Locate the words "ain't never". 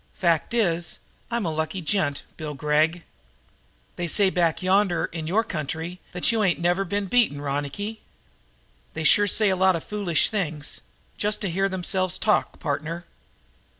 6.43-6.83